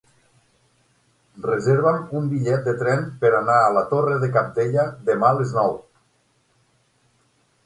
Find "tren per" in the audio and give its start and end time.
2.79-3.31